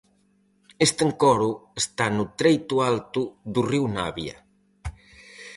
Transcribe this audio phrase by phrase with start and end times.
[0.85, 1.51] Este encoro
[1.81, 3.21] está no treito alto
[3.53, 4.35] do río Navia.